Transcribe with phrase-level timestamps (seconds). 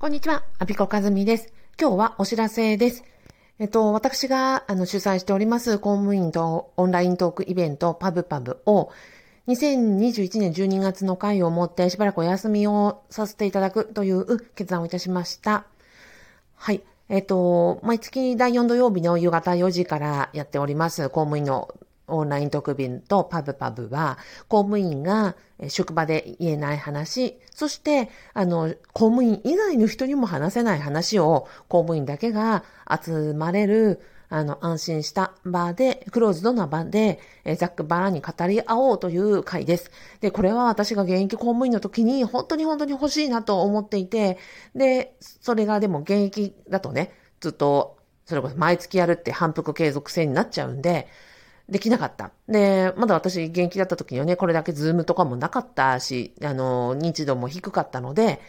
[0.00, 1.52] こんにちは、アビコカズミです。
[1.78, 3.04] 今日はお知らせです。
[3.58, 8.90] えっと、私があの主催しております公務員とオンライントークイベントパブパブを
[9.46, 15.66] 2021年12月の回をもってしばらくお休みをさせていただくという決断をいたしました。
[16.56, 16.80] はい。
[17.10, 21.74] えっと、毎月第4土曜日の夕方4時からやっております公務員の
[22.10, 24.18] オンライン特便とパブパブは、
[24.48, 25.36] 公務員が
[25.68, 34.00] 職場で言えない話、そして、あの、公務員以外の人にも話せない話を公務員だけが集まれる、
[34.32, 39.90] あの、安心した場で、クローズドな場で、えざっくばらに語り合おうという回です。
[40.20, 44.38] で、これは私が現役公務員の時に本当に本当に欲しいなと思っていて、
[44.74, 51.08] で、それがでも現役だとね、ずっと、それこそ毎月やるって反復継続性になっちゃうんで、
[51.70, 52.32] できなかった。
[52.48, 58.40] で、まだ私現役だった時にはね、これだけズームとかもなかったし、あの、認知度も低かったので、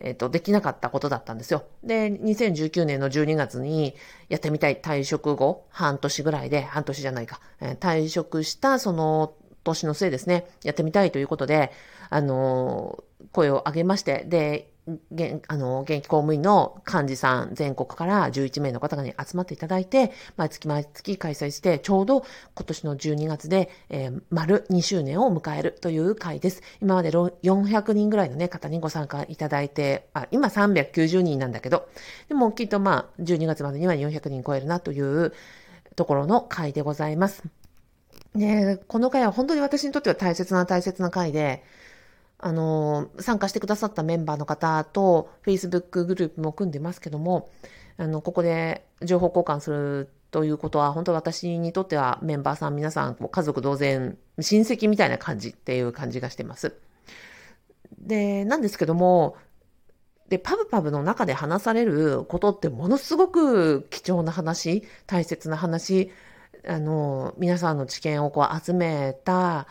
[0.00, 1.64] えっ、ー、と、できなかったことだったんですよ。
[1.84, 3.94] で、2019年の12月に
[4.30, 11.70] やってみたい退職後、半年ぐらいで、半年じゃないか、えー、退職したその年のせいですね、やってみたいということで、
[12.08, 14.70] あの、声を上げまして、で、
[15.12, 26.62] 現あの現役公務員の幹事さん全国から11名の方に集まっていただいて、毎月毎月開催して、ちょうど今年の12月で、えー、丸2周年を迎えるという会です。
[26.80, 31.88] 今まで400人ぐらいの、ね、方にご参加いただいて、あ今390人なんだけど、
[32.28, 35.32] でもきっとまあ12月までには400人超えるなという
[35.96, 37.42] ところの会でございます。
[38.34, 41.64] で、この会は本当に私にとっては大切な大切な会で、
[42.42, 47.50] あの、参加してくださったメンバーの方と Facebook グループも組んでますけども、
[47.98, 56.74] あの、ここで情報交換するということは、本当私にとってはメンバーさん皆さん、家族同然、親戚みたいな感じっていう感じがしてます。
[57.98, 59.36] で、なんですけども、
[60.30, 66.10] で、パブパブの中で話されることってものすごく貴重な話、大切な話、
[66.66, 69.66] あの、皆さんの知見をこう集めた、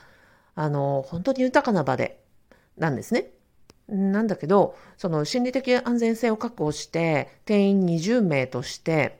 [0.53, 2.18] あの、本当に豊かな場で
[2.79, 3.31] なんですね。
[3.87, 9.19] なんだけど、その心理的安全性を確保して、定員20名として、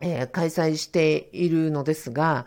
[0.00, 2.46] えー、開催しているのですが、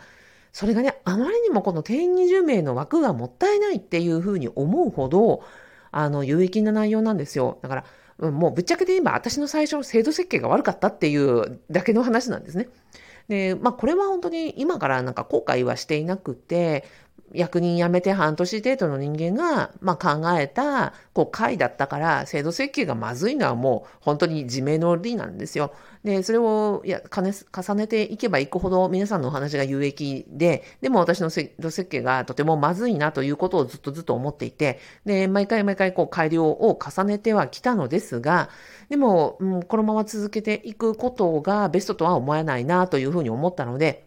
[0.54, 5.44] それがね、あまりにもこの定員20名の枠がもったいないっていうふうに思うほど、
[5.92, 7.60] あの、有益な内容なんですよ。
[7.62, 7.84] だか
[8.20, 12.68] ら、もうぶっちゃけで言えば私の最初の制度設計が悪かったっていうだけの話なんですね。
[13.28, 16.86] で、まあこれは本当に今からなんか後悔はしていなくて、
[17.34, 25.74] 役人辞めて半年程度の人間が、まあ、考えた、こう、会だったから、制度設計がまずいのはもう、本当に自明の理なんですよ。
[26.04, 38.50] で、それを、いや、重ねていけばいくほど、皆さんのお話が有益で、でも私の制度設計がとてもまずいなということをずっとずっと思っていて、で、毎回毎回、こう、改良を重ねてはきたのですが、
[38.90, 44.07] でも、うん、このまま続けていくことがベストとは思えないなというふうに思ったので、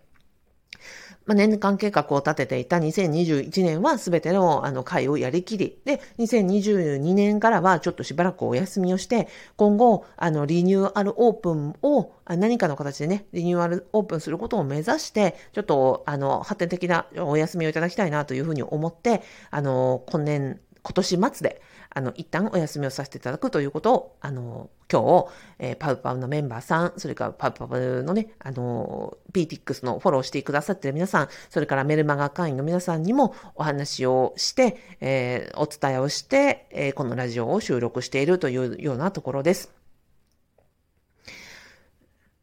[1.27, 21.61] まあ、年間計画を立てていた2021年は全てのあの会をやりきり、で、2022年からはちょっとしばらくお休みをして、今後、あの、リニューアルオープンを何かの形でね、リニューアルオープンすることを目指して、ちょっと、あの、発展的なお休みをいただきたいなというふうに思って、あの、今年、今年末で、
[21.93, 25.27] あの、一旦お休みをさせていただくということを、あの、今日、
[25.59, 39.80] えー、パウパウのメンバーさん、それからパウパウのね、あの、PTX のフォローしてくださってる皆さん、それからメルマガ会員の皆さんにもお話をして、えー、お伝えをして、えー、このラジオを収録しているというようなところです。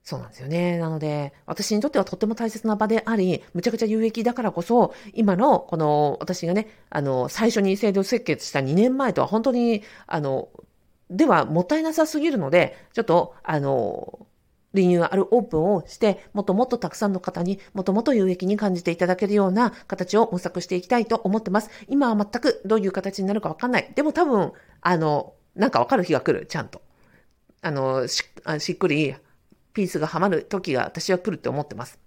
[0.08, 0.78] そうなんですよね。
[0.78, 10.48] なので、私にとってはとっても大切な場であり、むちゃくちゃ有益だからこそ、今の、この、私がね、あの、最初に制度設計した2年前とは本当に、あの、
[11.10, 14.26] ではもったいなさすぎるので、ちょっと、あの、
[14.74, 21.70] リニューアルオープンをして、もっともっとたくさんの方にもっともっと有益に感じていただけるような形を模索していきたいと思ってます。
[21.90, 23.92] 今は全くどういう形になるかわかんない。
[23.94, 26.82] でも多分、あの、なんかわかる日が来る、ちゃんと。
[27.62, 28.24] あの、し
[28.60, 29.14] しっくり
[29.78, 32.00] ピースがはまる時が私は来るって思ってます。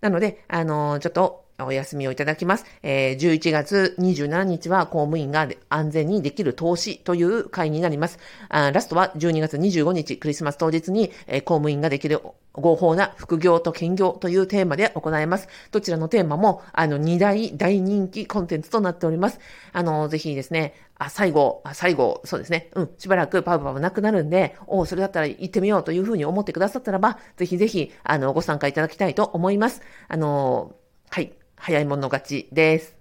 [0.00, 2.64] なので、あの、ちょっとお休みをいただきます。
[2.82, 8.18] えー、11月27日は公務員が安全にできる投資という会になります。
[8.48, 12.20] あラストは12月25日、クリスマス当日に、えー、公務員ができる
[12.52, 15.48] 合法な副業と兼業というテーマで行います。
[15.70, 19.40] どちらのテーマも、あの、2大大人気コンテンツとなっております。
[19.72, 22.70] あの、ぜひですね、あ、最後、あ、最後、そうですね。
[22.74, 29.82] うん、しばらくパウパウなくなるんで、おそれだったら行ってみようというふうに思ってくださったらば、ぜひぜひ、あの、ご参加いただきたいと思います。
[30.08, 30.76] あの、
[31.10, 31.32] はい、
[31.62, 32.96] 早い者勝ちです。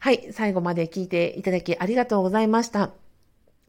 [0.00, 2.90] はい、最後まで聞いていただきありがとうございました。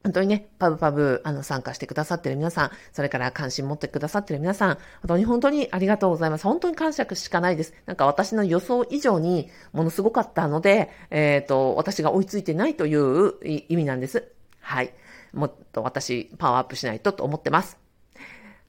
[0.03, 6.43] 本当にね、パブパブ、あの、参加してくださってる皆さん、それから関心持ってくださってる皆さん、本当に本当にありがとうございます。
[6.43, 7.73] 本当に感謝しかないです。
[7.85, 14.29] なんか私の予想以上にものすごかったので、えっ、ー、と、私が追いついてないという意味なんです。
[14.59, 14.93] はい。
[15.31, 17.77] もっと私、パワーアップしないとと思ってます。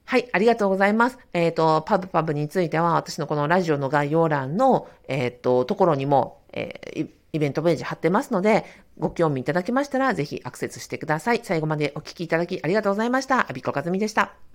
[0.05, 1.17] はい、ありがとうございます。
[1.33, 8.65] えっ、ー、と、パブパブについては、私のこのラジオの概要欄の、えっ、ー、と、ところにも、えー、イベントページ貼ってますので、
[8.99, 11.41] ご興味いただけましたら、ぜひアクセスしてください。
[11.43, 13.49] 最後までお聞きいただきありがとうございました。
[13.49, 14.52] アビコカズミでした。